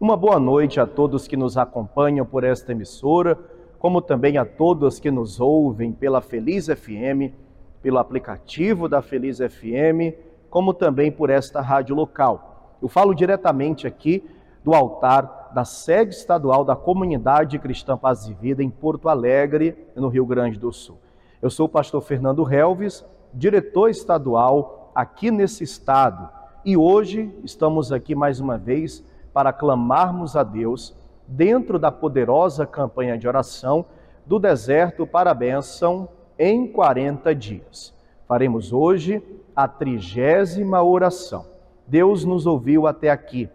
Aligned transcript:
Uma 0.00 0.16
boa 0.16 0.38
noite 0.38 0.78
a 0.78 0.86
todos 0.86 1.26
que 1.26 1.36
nos 1.36 1.58
acompanham 1.58 2.24
por 2.24 2.44
esta 2.44 2.70
emissora, 2.70 3.36
como 3.80 4.00
também 4.00 4.38
a 4.38 4.44
todos 4.44 5.00
que 5.00 5.10
nos 5.10 5.40
ouvem 5.40 5.90
pela 5.90 6.20
Feliz 6.20 6.66
FM, 6.66 7.34
pelo 7.82 7.98
aplicativo 7.98 8.88
da 8.88 9.02
Feliz 9.02 9.38
FM, 9.38 10.14
como 10.48 10.72
também 10.72 11.10
por 11.10 11.30
esta 11.30 11.60
rádio 11.60 11.96
local. 11.96 12.76
Eu 12.80 12.86
falo 12.86 13.12
diretamente 13.12 13.88
aqui 13.88 14.24
do 14.62 14.72
altar 14.72 15.50
da 15.52 15.64
sede 15.64 16.14
estadual 16.14 16.64
da 16.64 16.76
Comunidade 16.76 17.58
Cristã 17.58 17.98
Paz 17.98 18.28
e 18.28 18.34
Vida 18.34 18.62
em 18.62 18.70
Porto 18.70 19.08
Alegre, 19.08 19.76
no 19.96 20.06
Rio 20.06 20.24
Grande 20.24 20.60
do 20.60 20.72
Sul. 20.72 20.96
Eu 21.42 21.50
sou 21.50 21.66
o 21.66 21.68
pastor 21.68 22.02
Fernando 22.02 22.48
Helves, 22.48 23.04
diretor 23.34 23.90
estadual 23.90 24.92
aqui 24.94 25.32
nesse 25.32 25.64
estado, 25.64 26.28
e 26.64 26.76
hoje 26.76 27.34
estamos 27.42 27.90
aqui 27.90 28.14
mais 28.14 28.38
uma 28.38 28.56
vez 28.56 29.04
para 29.32 29.52
clamarmos 29.52 30.36
a 30.36 30.42
Deus 30.42 30.94
dentro 31.26 31.78
da 31.78 31.92
poderosa 31.92 32.66
campanha 32.66 33.18
de 33.18 33.28
oração 33.28 33.84
do 34.26 34.38
deserto 34.38 35.06
para 35.06 35.30
a 35.30 35.34
bênção 35.34 36.08
em 36.38 36.66
40 36.66 37.34
dias. 37.34 37.94
Faremos 38.26 38.72
hoje 38.72 39.22
a 39.54 39.66
trigésima 39.66 40.82
oração. 40.82 41.44
Deus 41.86 42.24
nos 42.24 42.46
ouviu 42.46 42.86
até 42.86 43.10
aqui, 43.10 43.48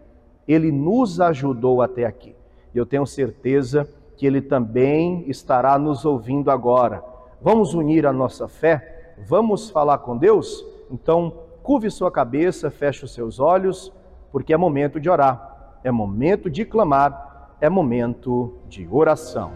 Ele 0.46 0.70
nos 0.72 1.20
ajudou 1.20 1.80
até 1.82 2.04
aqui. 2.04 2.34
Eu 2.74 2.84
tenho 2.84 3.06
certeza 3.06 3.88
que 4.16 4.26
Ele 4.26 4.42
também 4.42 5.24
estará 5.28 5.78
nos 5.78 6.04
ouvindo 6.04 6.50
agora. 6.50 7.02
Vamos 7.40 7.74
unir 7.74 8.06
a 8.06 8.12
nossa 8.12 8.48
fé? 8.48 9.14
Vamos 9.28 9.70
falar 9.70 9.98
com 9.98 10.16
Deus? 10.16 10.64
Então, 10.90 11.32
curve 11.62 11.90
sua 11.90 12.10
cabeça, 12.10 12.70
feche 12.70 13.04
os 13.04 13.14
seus 13.14 13.38
olhos, 13.38 13.92
porque 14.32 14.52
é 14.52 14.56
momento 14.56 14.98
de 14.98 15.08
orar 15.08 15.53
é 15.84 15.90
momento 15.90 16.48
de 16.48 16.64
clamar, 16.64 17.56
é 17.60 17.68
momento 17.68 18.58
de 18.68 18.88
oração. 18.90 19.52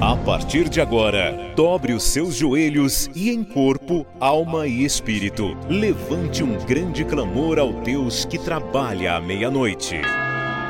A 0.00 0.16
partir 0.16 0.68
de 0.68 0.80
agora, 0.80 1.52
dobre 1.54 1.92
os 1.92 2.04
seus 2.04 2.34
joelhos 2.34 3.10
e 3.14 3.30
em 3.30 3.44
corpo, 3.44 4.06
alma 4.18 4.66
e 4.66 4.84
espírito, 4.84 5.54
levante 5.68 6.42
um 6.42 6.56
grande 6.64 7.04
clamor 7.04 7.58
ao 7.58 7.72
Deus 7.72 8.24
que 8.24 8.38
trabalha 8.38 9.16
à 9.16 9.20
meia-noite. 9.20 10.00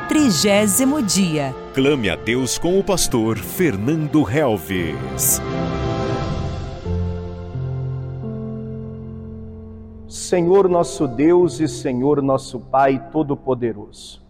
Trigésimo 0.09 1.03
dia. 1.03 1.55
Clame 1.75 2.11
a 2.11 2.16
Deus 2.16 2.59
com 2.59 2.81
o 2.81 2.83
pastor 2.83 3.36
Fernando 3.36 4.28
Helves. 4.28 5.41
Senhor 10.09 10.70
nosso 10.70 11.06
Deus 11.06 11.61
e 11.61 11.69
Senhor 11.69 12.23
nosso 12.23 12.59
Pai 12.59 13.11
Todo-Poderoso. 13.12 14.23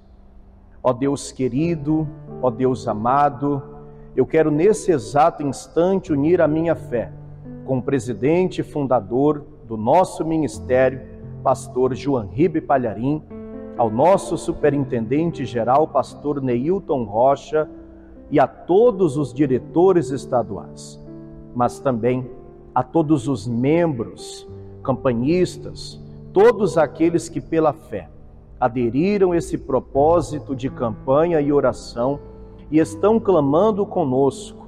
Ó 0.82 0.92
Deus 0.92 1.30
querido, 1.30 2.04
ó 2.42 2.50
Deus 2.50 2.88
amado, 2.88 3.62
eu 4.16 4.26
quero 4.26 4.50
nesse 4.50 4.90
exato 4.90 5.40
instante 5.40 6.12
unir 6.12 6.40
a 6.40 6.48
minha 6.48 6.74
fé 6.74 7.12
com 7.64 7.78
o 7.78 7.82
presidente 7.82 8.60
e 8.60 8.64
fundador 8.64 9.46
do 9.68 9.76
nosso 9.76 10.24
ministério, 10.24 11.00
pastor 11.44 11.94
João 11.94 12.26
Ribe 12.26 12.60
Palharim, 12.60 13.22
ao 13.76 13.88
nosso 13.88 14.36
superintendente 14.36 15.44
geral, 15.44 15.86
pastor 15.86 16.42
Neilton 16.42 17.04
Rocha, 17.04 17.70
e 18.32 18.40
a 18.40 18.48
todos 18.48 19.16
os 19.16 19.32
diretores 19.32 20.10
estaduais, 20.10 21.00
mas 21.54 21.78
também 21.78 22.28
a 22.74 22.82
todos 22.82 23.28
os 23.28 23.46
membros 23.46 24.44
campanhistas, 24.82 26.00
todos 26.32 26.78
aqueles 26.78 27.28
que 27.28 27.40
pela 27.40 27.72
fé 27.72 28.08
aderiram 28.60 29.34
esse 29.34 29.56
propósito 29.56 30.54
de 30.54 30.68
campanha 30.68 31.40
e 31.40 31.52
oração 31.52 32.18
e 32.70 32.78
estão 32.78 33.20
clamando 33.20 33.86
conosco 33.86 34.66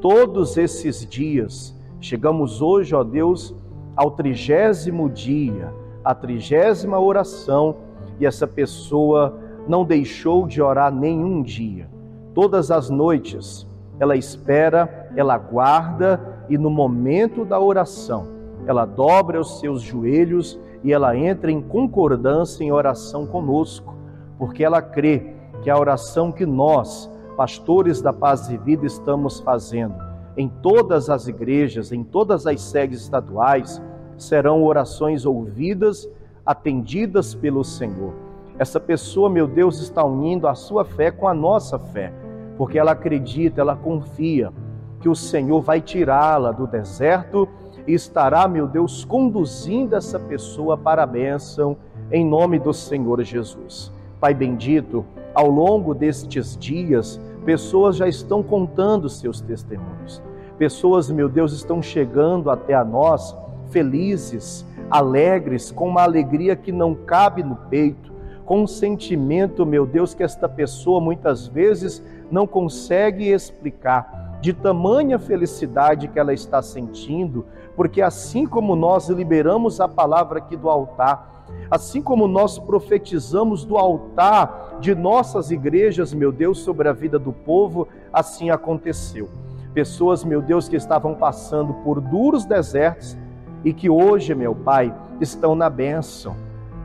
todos 0.00 0.56
esses 0.56 1.06
dias. 1.06 1.74
Chegamos 2.00 2.62
hoje, 2.62 2.94
ó 2.94 3.04
Deus, 3.04 3.54
ao 3.94 4.10
trigésimo 4.10 5.08
dia, 5.08 5.72
a 6.04 6.14
trigésima 6.14 6.98
oração, 6.98 7.76
e 8.18 8.24
essa 8.24 8.46
pessoa 8.46 9.38
não 9.68 9.84
deixou 9.84 10.46
de 10.46 10.62
orar 10.62 10.94
nenhum 10.94 11.42
dia. 11.42 11.88
Todas 12.34 12.70
as 12.70 12.88
noites 12.88 13.66
ela 13.98 14.16
espera, 14.16 15.10
ela 15.16 15.34
aguarda 15.34 16.44
e 16.48 16.56
no 16.56 16.70
momento 16.70 17.44
da 17.44 17.58
oração 17.58 18.35
ela 18.66 18.84
dobra 18.84 19.40
os 19.40 19.60
seus 19.60 19.82
joelhos 19.82 20.58
e 20.82 20.92
ela 20.92 21.16
entra 21.16 21.50
em 21.50 21.60
concordância 21.60 22.64
em 22.64 22.72
oração 22.72 23.26
conosco, 23.26 23.94
porque 24.38 24.64
ela 24.64 24.82
crê 24.82 25.34
que 25.62 25.70
a 25.70 25.78
oração 25.78 26.30
que 26.30 26.44
nós, 26.44 27.10
pastores 27.36 28.02
da 28.02 28.12
paz 28.12 28.50
e 28.50 28.56
vida, 28.56 28.86
estamos 28.86 29.40
fazendo 29.40 29.94
em 30.36 30.48
todas 30.48 31.08
as 31.08 31.26
igrejas, 31.26 31.92
em 31.92 32.04
todas 32.04 32.46
as 32.46 32.60
sedes 32.60 33.02
estaduais, 33.02 33.80
serão 34.18 34.62
orações 34.62 35.24
ouvidas, 35.24 36.08
atendidas 36.44 37.34
pelo 37.34 37.64
Senhor. 37.64 38.12
Essa 38.58 38.78
pessoa, 38.78 39.30
meu 39.30 39.46
Deus, 39.46 39.80
está 39.80 40.04
unindo 40.04 40.46
a 40.46 40.54
sua 40.54 40.84
fé 40.84 41.10
com 41.10 41.26
a 41.26 41.34
nossa 41.34 41.78
fé, 41.78 42.12
porque 42.56 42.78
ela 42.78 42.92
acredita, 42.92 43.60
ela 43.60 43.76
confia 43.76 44.52
que 45.00 45.08
o 45.08 45.14
Senhor 45.14 45.60
vai 45.60 45.80
tirá-la 45.80 46.52
do 46.52 46.66
deserto 46.66 47.48
e 47.86 47.94
estará, 47.94 48.48
meu 48.48 48.66
Deus, 48.66 49.04
conduzindo 49.04 49.94
essa 49.94 50.18
pessoa 50.18 50.76
para 50.76 51.02
a 51.02 51.06
bênção, 51.06 51.76
em 52.10 52.24
nome 52.24 52.58
do 52.58 52.72
Senhor 52.72 53.22
Jesus. 53.22 53.92
Pai 54.20 54.34
bendito, 54.34 55.04
ao 55.34 55.50
longo 55.50 55.94
destes 55.94 56.56
dias, 56.56 57.20
pessoas 57.44 57.96
já 57.96 58.08
estão 58.08 58.42
contando 58.42 59.08
seus 59.08 59.40
testemunhos. 59.40 60.22
Pessoas, 60.58 61.10
meu 61.10 61.28
Deus, 61.28 61.52
estão 61.52 61.82
chegando 61.82 62.50
até 62.50 62.74
a 62.74 62.84
nós 62.84 63.36
felizes, 63.70 64.64
alegres, 64.90 65.70
com 65.70 65.88
uma 65.88 66.02
alegria 66.02 66.56
que 66.56 66.72
não 66.72 66.94
cabe 66.94 67.42
no 67.42 67.56
peito, 67.56 68.12
com 68.44 68.62
um 68.62 68.66
sentimento, 68.66 69.66
meu 69.66 69.84
Deus, 69.84 70.14
que 70.14 70.22
esta 70.22 70.48
pessoa 70.48 71.00
muitas 71.00 71.46
vezes 71.46 72.02
não 72.30 72.46
consegue 72.46 73.28
explicar 73.28 74.25
de 74.46 74.52
tamanha 74.52 75.18
felicidade 75.18 76.06
que 76.06 76.20
ela 76.20 76.32
está 76.32 76.62
sentindo, 76.62 77.46
porque 77.74 78.00
assim 78.00 78.46
como 78.46 78.76
nós 78.76 79.08
liberamos 79.08 79.80
a 79.80 79.88
palavra 79.88 80.38
aqui 80.38 80.56
do 80.56 80.70
altar, 80.70 81.44
assim 81.68 82.00
como 82.00 82.28
nós 82.28 82.56
profetizamos 82.56 83.64
do 83.64 83.76
altar 83.76 84.76
de 84.78 84.94
nossas 84.94 85.50
igrejas, 85.50 86.14
meu 86.14 86.30
Deus, 86.30 86.60
sobre 86.60 86.88
a 86.88 86.92
vida 86.92 87.18
do 87.18 87.32
povo, 87.32 87.88
assim 88.12 88.48
aconteceu. 88.48 89.28
Pessoas, 89.74 90.22
meu 90.22 90.40
Deus, 90.40 90.68
que 90.68 90.76
estavam 90.76 91.16
passando 91.16 91.74
por 91.82 92.00
duros 92.00 92.44
desertos 92.44 93.18
e 93.64 93.72
que 93.72 93.90
hoje, 93.90 94.32
meu 94.32 94.54
Pai, 94.54 94.94
estão 95.20 95.56
na 95.56 95.68
bênção. 95.68 96.36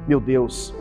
Meu 0.07 0.19
Deus, 0.19 0.73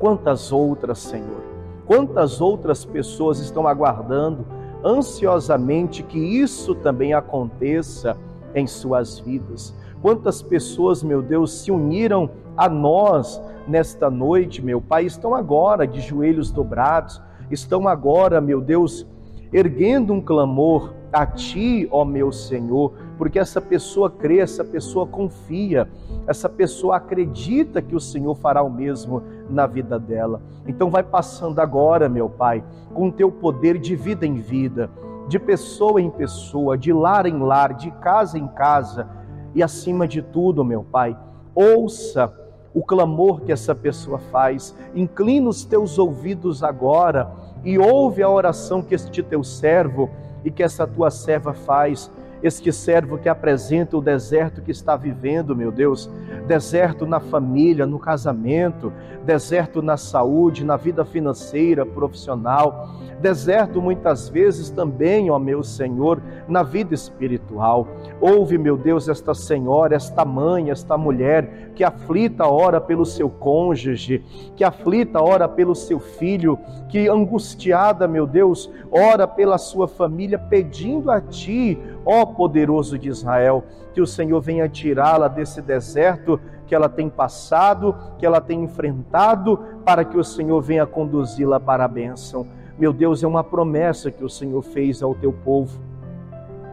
quantas 0.00 0.50
outras, 0.50 0.98
Senhor, 0.98 1.44
quantas 1.86 2.40
outras 2.40 2.84
pessoas 2.84 3.38
estão 3.38 3.68
aguardando 3.68 4.44
ansiosamente 4.84 6.02
que 6.02 6.18
isso 6.18 6.74
também 6.74 7.14
aconteça 7.14 8.16
em 8.54 8.66
suas 8.66 9.18
vidas. 9.18 9.74
Quantas 10.00 10.42
pessoas, 10.42 11.02
meu 11.02 11.22
Deus, 11.22 11.52
se 11.60 11.70
uniram 11.70 12.30
a 12.56 12.68
nós 12.68 13.40
nesta 13.68 14.10
noite, 14.10 14.60
meu 14.60 14.80
Pai, 14.80 15.06
estão 15.06 15.34
agora 15.34 15.86
de 15.86 16.00
joelhos 16.00 16.50
dobrados, 16.50 17.22
estão 17.50 17.86
agora, 17.86 18.40
meu 18.40 18.60
Deus, 18.60 19.06
erguendo 19.52 20.12
um 20.12 20.20
clamor 20.20 20.94
a 21.12 21.26
Ti, 21.26 21.86
ó 21.90 22.04
meu 22.04 22.32
Senhor, 22.32 22.92
porque 23.18 23.38
essa 23.38 23.60
pessoa 23.60 24.10
crê, 24.10 24.38
essa 24.38 24.64
pessoa 24.64 25.06
confia, 25.06 25.86
essa 26.26 26.48
pessoa 26.48 26.96
acredita 26.96 27.82
que 27.82 27.94
o 27.94 28.00
Senhor 28.00 28.34
fará 28.34 28.62
o 28.62 28.70
mesmo 28.70 29.22
na 29.50 29.66
vida 29.66 29.98
dela. 29.98 30.40
Então 30.66 30.90
vai 30.90 31.02
passando 31.02 31.60
agora, 31.60 32.08
meu 32.08 32.30
Pai, 32.30 32.64
com 32.94 33.08
o 33.08 33.12
teu 33.12 33.30
poder 33.30 33.78
de 33.78 33.94
vida 33.94 34.26
em 34.26 34.36
vida, 34.36 34.90
de 35.28 35.38
pessoa 35.38 36.00
em 36.00 36.10
pessoa, 36.10 36.78
de 36.78 36.92
lar 36.92 37.26
em 37.26 37.38
lar, 37.38 37.74
de 37.74 37.90
casa 37.90 38.38
em 38.38 38.48
casa, 38.48 39.06
e 39.54 39.62
acima 39.62 40.08
de 40.08 40.22
tudo, 40.22 40.64
meu 40.64 40.82
Pai, 40.82 41.16
ouça 41.54 42.41
o 42.74 42.82
clamor 42.82 43.40
que 43.42 43.52
essa 43.52 43.74
pessoa 43.74 44.18
faz, 44.18 44.74
inclina 44.94 45.48
os 45.48 45.64
teus 45.64 45.98
ouvidos 45.98 46.62
agora 46.62 47.30
e 47.64 47.78
ouve 47.78 48.22
a 48.22 48.28
oração 48.28 48.82
que 48.82 48.94
este 48.94 49.22
teu 49.22 49.44
servo 49.44 50.10
e 50.44 50.50
que 50.50 50.62
essa 50.62 50.86
tua 50.86 51.10
serva 51.10 51.52
faz 51.52 52.10
este 52.42 52.72
servo 52.72 53.18
que 53.18 53.28
apresenta 53.28 53.96
o 53.96 54.02
deserto 54.02 54.62
que 54.62 54.70
está 54.70 54.96
vivendo, 54.96 55.54
meu 55.54 55.70
Deus, 55.70 56.10
deserto 56.46 57.06
na 57.06 57.20
família, 57.20 57.86
no 57.86 57.98
casamento, 57.98 58.92
deserto 59.24 59.80
na 59.80 59.96
saúde, 59.96 60.64
na 60.64 60.76
vida 60.76 61.04
financeira, 61.04 61.86
profissional, 61.86 62.96
deserto 63.20 63.80
muitas 63.80 64.28
vezes 64.28 64.68
também, 64.70 65.30
ó 65.30 65.38
meu 65.38 65.62
Senhor, 65.62 66.20
na 66.48 66.64
vida 66.64 66.92
espiritual. 66.94 67.86
Ouve, 68.20 68.58
meu 68.58 68.76
Deus, 68.76 69.08
esta 69.08 69.32
senhora, 69.32 69.94
esta 69.94 70.24
mãe, 70.24 70.70
esta 70.70 70.98
mulher 70.98 71.70
que 71.74 71.84
aflita 71.84 72.46
ora 72.46 72.80
pelo 72.80 73.06
seu 73.06 73.30
cônjuge, 73.30 74.24
que 74.56 74.64
aflita 74.64 75.22
ora 75.22 75.48
pelo 75.48 75.74
seu 75.74 76.00
filho, 76.00 76.58
que 76.88 77.08
angustiada, 77.08 78.08
meu 78.08 78.26
Deus, 78.26 78.70
ora 78.90 79.26
pela 79.26 79.56
sua 79.56 79.86
família, 79.86 80.38
pedindo 80.38 81.10
a 81.10 81.20
ti, 81.20 81.78
ó 82.04 82.26
poderoso 82.32 82.98
de 82.98 83.08
Israel, 83.08 83.64
que 83.92 84.00
o 84.00 84.06
Senhor 84.06 84.40
venha 84.40 84.68
tirá-la 84.68 85.28
desse 85.28 85.60
deserto 85.60 86.40
que 86.66 86.74
ela 86.74 86.88
tem 86.88 87.08
passado, 87.10 87.94
que 88.18 88.24
ela 88.24 88.40
tem 88.40 88.64
enfrentado, 88.64 89.58
para 89.84 90.04
que 90.04 90.16
o 90.16 90.24
Senhor 90.24 90.60
venha 90.62 90.86
conduzi-la 90.86 91.60
para 91.60 91.84
a 91.84 91.88
bênção. 91.88 92.46
Meu 92.78 92.92
Deus, 92.92 93.22
é 93.22 93.26
uma 93.26 93.44
promessa 93.44 94.10
que 94.10 94.24
o 94.24 94.28
Senhor 94.28 94.62
fez 94.62 95.02
ao 95.02 95.14
teu 95.14 95.32
povo. 95.32 95.78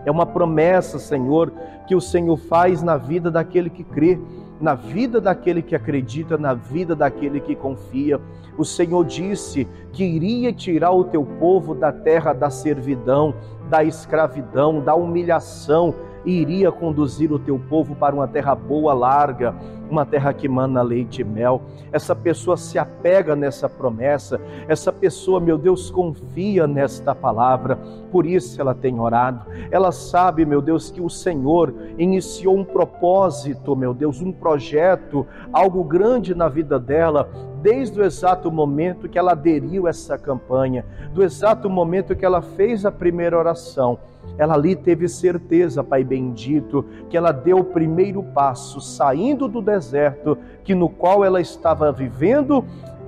É 0.06 0.12
uma 0.12 0.26
promessa, 0.26 0.98
Senhor, 0.98 1.52
que 1.86 1.96
o 1.96 2.02
Senhor 2.02 2.38
faz 2.38 2.82
na 2.82 2.96
vida 2.96 3.30
daquele 3.30 3.70
que 3.70 3.84
crê, 3.84 4.18
na 4.60 4.76
vida 4.76 5.22
daquele 5.22 5.62
que 5.62 5.76
acredita, 5.76 6.38
na 6.38 6.54
vida 6.54 6.96
daquele 6.96 7.40
que 7.40 7.56
confia. 7.56 8.20
O 8.58 8.66
Senhor 8.66 9.06
disse 9.06 9.68
que 9.94 10.04
iria 10.04 10.52
tirar 10.52 10.92
o 10.92 11.06
teu 11.06 11.24
povo 11.24 11.74
da 11.74 11.92
terra 11.92 12.34
da 12.34 12.50
servidão, 12.50 13.34
da 13.70 13.84
escravidão, 13.84 14.82
da 14.82 14.96
humilhação, 14.96 15.94
e 16.26 16.42
iria 16.42 16.72
conduzir 16.72 17.32
o 17.32 17.40
teu 17.40 17.58
povo 17.58 17.96
para 17.96 18.14
uma 18.14 18.28
terra 18.28 18.54
boa, 18.54 18.94
larga, 18.94 19.56
uma 19.90 20.06
terra 20.06 20.34
que 20.34 20.48
mana 20.48 20.82
leite 20.82 21.22
e 21.22 21.24
mel. 21.24 21.62
Essa 21.92 22.16
pessoa 22.16 22.56
se 22.56 22.78
apega 22.78 23.36
nessa 23.36 23.68
promessa, 23.68 24.40
essa 24.68 24.92
pessoa, 24.92 25.40
meu 25.40 25.58
Deus, 25.58 25.90
confia 25.90 26.68
nesta 26.68 27.16
palavra, 27.16 27.78
por 28.12 28.26
isso 28.26 28.60
ela 28.62 28.76
tem 28.76 29.00
orado. 29.00 29.46
Ela 29.72 29.92
sabe, 29.92 30.46
meu 30.46 30.62
Deus, 30.62 30.92
que 30.92 31.02
o 31.02 31.10
Senhor 31.10 31.74
iniciou 31.98 32.58
um 32.58 32.64
propósito, 32.64 33.76
meu 33.76 33.94
Deus, 33.94 34.22
um 34.22 34.32
projeto, 34.32 35.26
algo 35.52 35.84
grande 35.84 36.36
na 36.36 36.48
vida 36.48 36.80
dela, 36.80 37.30
desde 37.62 38.00
o 38.00 38.04
exato 38.04 38.52
momento 38.52 39.10
que 39.10 39.20
ela 39.20 39.32
aderiu 39.32 39.88
a 39.88 39.90
essa 39.90 40.18
campanha, 40.18 40.86
do 41.14 41.24
exato 41.24 41.70
momento 41.70 42.16
que 42.16 42.26
ela 42.26 42.42
fez 42.42 42.86
a 42.86 42.92
primeira 42.92 43.38
oração 43.38 44.00
ela 44.38 44.54
ali 44.54 44.76
teve 44.76 45.08
certeza, 45.08 45.84
Pai 45.84 46.04
bendito, 46.04 46.86
que 47.10 47.18
ela 47.18 47.32
deu 47.32 47.58
o 47.58 47.64
primeiro 47.64 48.24
passo, 48.24 48.80
saindo 48.80 49.48
do 49.48 49.62
deserto 49.80 50.38
que 50.64 50.76
no 50.76 50.90
qual 50.90 51.24
ela 51.24 51.40
estava 51.40 51.92
vivendo, 51.92 52.66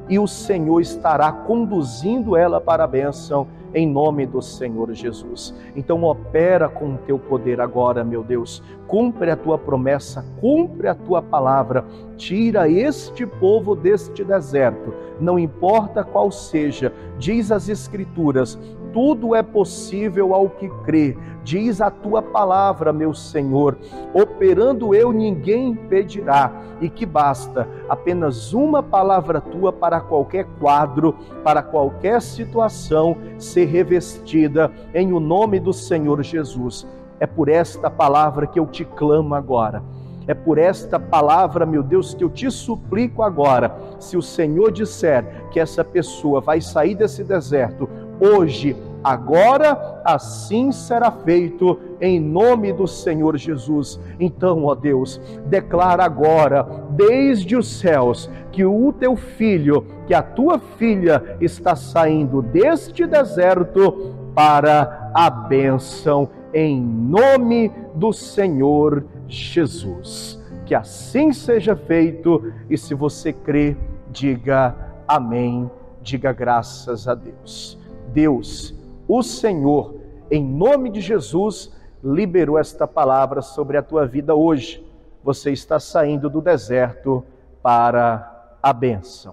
e 0.09 0.17
o 0.17 0.27
Senhor 0.27 0.81
estará 0.81 1.31
conduzindo 1.31 2.35
ela 2.35 2.59
para 2.59 2.83
a 2.83 2.87
bênção 2.87 3.47
em 3.73 3.87
nome 3.87 4.25
do 4.25 4.41
Senhor 4.41 4.91
Jesus. 4.93 5.53
Então 5.75 6.03
opera 6.03 6.67
com 6.67 6.95
o 6.95 6.97
teu 6.97 7.17
poder 7.17 7.61
agora, 7.61 8.03
meu 8.03 8.21
Deus. 8.21 8.61
Cumpre 8.87 9.31
a 9.31 9.37
tua 9.37 9.57
promessa, 9.57 10.25
cumpre 10.41 10.89
a 10.89 10.95
tua 10.95 11.21
palavra. 11.21 11.85
Tira 12.17 12.67
este 12.67 13.25
povo 13.25 13.73
deste 13.75 14.23
deserto, 14.23 14.93
não 15.19 15.39
importa 15.39 16.03
qual 16.03 16.29
seja. 16.29 16.91
Diz 17.17 17.49
as 17.49 17.69
escrituras: 17.69 18.59
tudo 18.93 19.35
é 19.35 19.41
possível 19.41 20.33
ao 20.33 20.49
que 20.49 20.69
crê. 20.83 21.17
Diz 21.43 21.81
a 21.81 21.89
tua 21.89 22.21
palavra, 22.21 22.93
meu 22.93 23.13
Senhor. 23.13 23.77
Operando 24.13 24.93
eu, 24.93 25.11
ninguém 25.11 25.69
impedirá. 25.69 26.51
E 26.79 26.89
que 26.89 27.05
basta 27.05 27.67
apenas 27.89 28.53
uma 28.53 28.81
palavra 28.81 29.41
tua 29.41 29.71
para 29.71 29.99
qualquer 29.99 30.45
quadro, 30.59 31.15
para 31.43 31.61
qualquer 31.61 32.21
situação 32.21 33.17
ser 33.37 33.65
revestida 33.65 34.71
em 34.93 35.13
o 35.13 35.19
nome 35.19 35.59
do 35.59 35.73
Senhor 35.73 36.21
Jesus. 36.23 36.87
É 37.19 37.27
por 37.27 37.49
esta 37.49 37.89
palavra 37.89 38.47
que 38.47 38.59
eu 38.59 38.65
te 38.65 38.83
clamo 38.83 39.35
agora. 39.35 39.83
É 40.27 40.33
por 40.33 40.57
esta 40.57 40.99
palavra, 40.99 41.65
meu 41.65 41.81
Deus, 41.81 42.13
que 42.13 42.23
eu 42.23 42.29
te 42.29 42.49
suplico 42.51 43.23
agora. 43.23 43.75
Se 43.99 44.15
o 44.15 44.21
Senhor 44.21 44.71
disser 44.71 45.49
que 45.51 45.59
essa 45.59 45.83
pessoa 45.83 46.39
vai 46.39 46.61
sair 46.61 46.95
desse 46.95 47.23
deserto 47.23 47.89
hoje, 48.21 48.75
agora, 49.03 50.01
assim 50.05 50.71
será 50.71 51.11
feito 51.11 51.79
em 51.99 52.19
nome 52.19 52.71
do 52.71 52.87
Senhor 52.87 53.35
Jesus. 53.35 53.99
Então, 54.19 54.65
ó 54.65 54.75
Deus, 54.75 55.19
declara 55.47 56.05
agora, 56.05 56.63
desde 56.91 57.55
os 57.55 57.67
céus, 57.67 58.29
que 58.51 58.63
o 58.63 58.93
teu 58.93 59.15
filho, 59.15 59.85
que 60.05 60.13
a 60.13 60.21
tua 60.21 60.59
filha 60.59 61.37
está 61.41 61.75
saindo 61.75 62.41
deste 62.41 63.07
deserto 63.07 64.15
para 64.35 65.11
a 65.13 65.29
bênção, 65.29 66.29
em 66.53 66.79
nome 66.81 67.71
do 67.95 68.13
Senhor 68.13 69.03
Jesus. 69.27 70.39
Que 70.65 70.75
assim 70.75 71.33
seja 71.33 71.75
feito, 71.75 72.53
e 72.69 72.77
se 72.77 72.93
você 72.93 73.33
crê, 73.33 73.75
diga 74.09 74.75
amém, 75.07 75.69
diga 76.01 76.31
graças 76.31 77.07
a 77.07 77.15
Deus. 77.15 77.80
Deus, 78.13 78.73
o 79.07 79.21
Senhor, 79.21 79.95
em 80.29 80.43
nome 80.43 80.89
de 80.89 81.01
Jesus, 81.01 81.71
liberou 82.03 82.57
esta 82.57 82.87
palavra 82.87 83.41
sobre 83.41 83.77
a 83.77 83.83
tua 83.83 84.05
vida 84.05 84.33
hoje. 84.33 84.83
Você 85.23 85.51
está 85.51 85.79
saindo 85.79 86.29
do 86.29 86.41
deserto 86.41 87.23
para 87.61 88.55
a 88.61 88.73
bênção. 88.73 89.29